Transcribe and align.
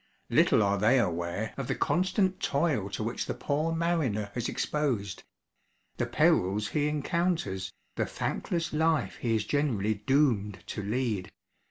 Little 0.31 0.63
are 0.63 0.79
they 0.79 0.97
aware 0.99 1.53
of 1.57 1.67
the 1.67 1.75
constant 1.75 2.39
toil 2.39 2.89
to 2.89 3.03
which 3.03 3.27
the 3.27 3.35
poor 3.35 3.71
mariner 3.71 4.31
is 4.33 4.49
exposed 4.49 5.21
the 5.97 6.07
perils 6.07 6.69
he 6.69 6.87
encounters, 6.87 7.71
the 7.97 8.07
thankless 8.07 8.73
life 8.73 9.17
he 9.17 9.35
is 9.35 9.45
generally 9.45 9.93
doomed 9.93 10.63
to 10.65 10.81
lead. 10.81 11.31